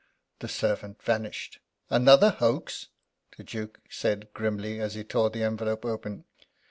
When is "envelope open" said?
5.43-6.25